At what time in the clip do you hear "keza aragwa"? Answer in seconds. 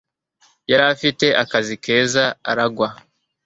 1.83-2.87